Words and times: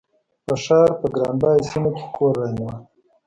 په 0.45 0.53
ښار 0.63 0.89
په 0.99 1.07
ګران 1.15 1.35
بیه 1.41 1.65
سیمه 1.71 1.91
کې 1.97 2.05
کور 2.15 2.33
رانیوه. 2.39 2.75